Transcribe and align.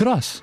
Krass. 0.00 0.40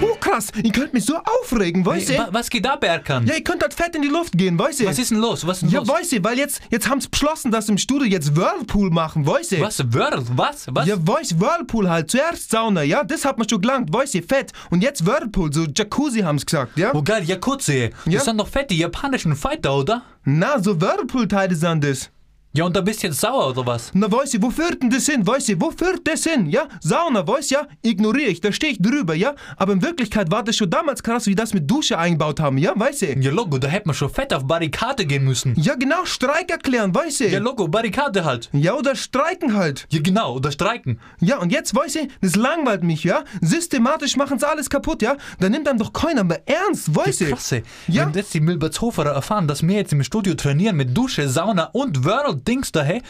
Oh, 0.00 0.14
krass, 0.20 0.52
ich 0.62 0.72
könnte 0.72 0.92
mich 0.94 1.04
so 1.04 1.16
aufregen, 1.16 1.84
weißt 1.84 2.08
Hey, 2.10 2.16
du? 2.18 2.22
wa- 2.22 2.28
was 2.30 2.48
geht 2.50 2.64
ab, 2.68 2.84
Erkan? 2.84 3.26
Ja, 3.26 3.34
ich 3.34 3.42
könnte 3.44 3.64
halt 3.64 3.74
fett 3.74 3.96
in 3.96 4.02
die 4.02 4.08
Luft 4.08 4.38
gehen, 4.38 4.56
weißt 4.56 4.78
du? 4.78 4.84
Was 4.86 4.96
ist 5.00 5.10
denn 5.10 5.18
los? 5.18 5.44
Was 5.44 5.56
ist 5.56 5.62
denn 5.62 5.70
Ja, 5.70 5.80
los? 5.80 5.88
weißt 5.88 6.12
du, 6.12 6.22
weil 6.22 6.38
jetzt, 6.38 6.60
jetzt 6.70 6.88
haben 6.88 7.00
sie 7.00 7.08
beschlossen, 7.08 7.50
dass 7.50 7.66
sie 7.66 7.72
im 7.72 7.78
Studio 7.78 8.06
jetzt 8.06 8.36
Whirlpool 8.36 8.90
machen, 8.90 9.26
weißt 9.26 9.52
du? 9.52 9.60
Was? 9.60 9.80
World? 9.92 10.22
Was? 10.36 10.66
Was? 10.70 10.86
Ja, 10.86 10.96
weißt 11.04 11.40
Whirlpool 11.40 11.90
halt. 11.90 12.08
Zuerst 12.12 12.50
Sauna, 12.52 12.82
ja? 12.84 13.02
Das 13.02 13.24
hat 13.24 13.38
man 13.38 13.48
schon 13.48 13.60
gelangt, 13.60 13.92
weißt 13.92 14.14
du, 14.14 14.22
fett. 14.22 14.52
Und 14.70 14.84
jetzt 14.84 15.04
Whirlpool, 15.04 15.52
so 15.52 15.64
Jacuzzi 15.64 16.20
haben's 16.20 16.46
gesagt, 16.46 16.78
ja? 16.78 16.92
Oh 16.94 17.02
geil, 17.02 17.24
Jakutze. 17.24 17.74
Ja. 17.74 17.90
Das 18.06 18.24
sind 18.26 18.38
doch 18.38 18.46
fette 18.48 18.72
japanischen 18.74 19.34
Fighter, 19.34 19.74
oder? 19.76 20.02
Na, 20.24 20.62
so 20.62 20.80
Whirlpool-Teile 20.80 21.56
sind 21.56 21.82
das. 21.82 22.08
Ja, 22.54 22.66
und 22.66 22.76
da 22.76 22.82
bist 22.82 23.02
du 23.02 23.06
jetzt 23.06 23.18
sauer, 23.18 23.48
oder 23.48 23.64
was? 23.64 23.90
Na, 23.94 24.12
weißt 24.12 24.34
du, 24.34 24.42
wo 24.42 24.50
führt 24.50 24.82
denn 24.82 24.90
das 24.90 25.06
hin, 25.06 25.26
weißt 25.26 25.48
du, 25.48 25.60
wo 25.62 25.70
führt 25.70 26.06
das 26.06 26.24
hin, 26.24 26.46
ja? 26.50 26.68
Sauna, 26.82 27.26
weißt 27.26 27.50
du, 27.50 27.54
ja? 27.54 27.66
Ignoriere 27.80 28.28
ich, 28.28 28.42
da 28.42 28.52
stehe 28.52 28.72
ich 28.72 28.78
drüber, 28.78 29.14
ja? 29.14 29.34
Aber 29.56 29.72
in 29.72 29.80
Wirklichkeit 29.80 30.30
war 30.30 30.42
das 30.42 30.56
schon 30.56 30.68
damals 30.68 31.02
krass, 31.02 31.26
wie 31.26 31.34
das 31.34 31.54
mit 31.54 31.70
Dusche 31.70 31.96
eingebaut 31.96 32.40
haben, 32.40 32.58
ja? 32.58 32.74
Weißt 32.76 33.02
du? 33.02 33.06
Ja, 33.18 33.30
Logo, 33.30 33.56
da 33.56 33.68
hätte 33.68 33.88
man 33.88 33.94
schon 33.94 34.10
fett 34.10 34.34
auf 34.34 34.46
Barrikade 34.46 35.06
gehen 35.06 35.24
müssen. 35.24 35.54
Ja, 35.56 35.76
genau, 35.76 36.04
Streik 36.04 36.50
erklären, 36.50 36.94
weißt 36.94 37.20
du? 37.20 37.28
Ja, 37.28 37.38
Logo, 37.38 37.68
Barrikade 37.68 38.26
halt. 38.26 38.50
Ja, 38.52 38.74
oder 38.74 38.96
streiken 38.96 39.54
halt. 39.54 39.86
Ja, 39.90 40.00
genau, 40.02 40.34
oder 40.34 40.52
streiken. 40.52 41.00
Ja, 41.20 41.38
und 41.38 41.52
jetzt, 41.52 41.74
weißt 41.74 41.94
du, 41.94 42.08
das 42.20 42.36
langweilt 42.36 42.82
mich, 42.82 43.02
ja? 43.02 43.24
Systematisch 43.40 44.16
machen 44.18 44.38
sie 44.38 44.46
alles 44.46 44.68
kaputt, 44.68 45.00
ja? 45.00 45.16
Da 45.40 45.48
nimmt 45.48 45.66
dann 45.66 45.78
doch 45.78 45.94
keiner 45.94 46.22
mehr 46.22 46.42
ernst, 46.46 46.94
weißt 46.94 47.22
du? 47.22 47.26
Klasse. 47.28 47.62
Ja. 47.88 48.04
Wenn 48.04 48.12
jetzt 48.12 48.34
die 48.34 48.40
Milbertshoferer 48.40 49.12
erfahren, 49.12 49.48
dass 49.48 49.66
wir 49.66 49.74
jetzt 49.74 49.94
im 49.94 50.04
Studio 50.04 50.34
trainieren 50.34 50.76
mit 50.76 50.94
Dusche, 50.94 51.30
Sauna 51.30 51.70
und 51.72 52.04
World-Dings 52.42 52.72
da, 52.72 52.82
hey, 52.82 53.02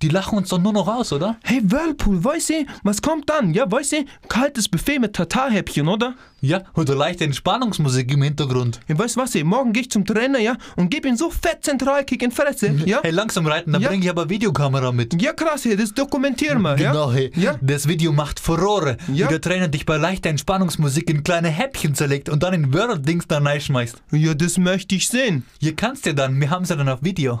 die 0.00 0.08
lachen 0.10 0.38
uns 0.38 0.48
doch 0.50 0.58
nur 0.60 0.72
noch 0.72 0.86
aus, 0.86 1.12
oder? 1.12 1.36
Hey, 1.42 1.60
Whirlpool, 1.64 2.22
weißt 2.22 2.50
du, 2.50 2.54
was 2.84 3.02
kommt 3.02 3.28
dann? 3.28 3.52
Ja, 3.52 3.68
weißt 3.68 3.92
du, 3.94 4.04
kaltes 4.28 4.68
Buffet 4.68 5.00
mit 5.00 5.12
Tatarhäppchen, 5.12 5.88
oder? 5.88 6.14
Ja, 6.40 6.62
oder 6.76 6.94
leichte 6.94 7.24
Entspannungsmusik 7.24 8.12
im 8.12 8.22
Hintergrund. 8.22 8.78
Ja, 8.86 8.96
weißt 8.96 9.16
du 9.16 9.20
was, 9.20 9.34
ey, 9.34 9.42
morgen 9.42 9.72
geh 9.72 9.80
ich 9.80 9.90
zum 9.90 10.04
Trainer, 10.06 10.38
ja, 10.38 10.56
und 10.76 10.88
geb 10.92 11.04
ihm 11.04 11.16
so 11.16 11.30
fett 11.30 11.64
Zentralkick 11.64 12.22
in 12.22 12.30
Fresse, 12.30 12.68
ja? 12.86 13.00
Hey, 13.02 13.10
langsam 13.10 13.44
reiten, 13.48 13.72
dann 13.72 13.82
Ja. 13.82 13.88
bringe 13.88 14.04
ich 14.04 14.10
aber 14.10 14.30
Videokamera 14.30 14.92
mit. 14.92 15.20
Ja, 15.20 15.32
krass, 15.32 15.64
hey, 15.64 15.76
das 15.76 15.92
dokumentieren 15.92 16.62
wir, 16.62 16.78
ja? 16.78 16.92
Genau, 16.92 17.10
hey. 17.12 17.32
Ja? 17.34 17.56
Das 17.60 17.88
Video 17.88 18.12
macht 18.12 18.38
Furore, 18.38 18.98
Ja. 19.12 19.26
wie 19.26 19.30
der 19.30 19.40
Trainer 19.40 19.66
dich 19.66 19.84
bei 19.84 19.96
leichter 19.96 20.30
Entspannungsmusik 20.30 21.10
in 21.10 21.24
kleine 21.24 21.48
Häppchen 21.48 21.96
zerlegt 21.96 22.28
und 22.28 22.44
dann 22.44 22.54
in 22.54 22.72
World-Dings 22.72 23.26
da 23.26 23.38
reinschmeißt. 23.38 24.00
Ja, 24.12 24.34
das 24.34 24.58
möchte 24.58 24.94
ich 24.94 25.08
sehen. 25.08 25.44
Ihr 25.58 25.74
kannst 25.74 26.06
ja 26.06 26.12
dann, 26.12 26.40
wir 26.40 26.50
haben 26.50 26.64
sie 26.64 26.76
dann 26.76 26.88
auf 26.88 27.02
Video. 27.02 27.40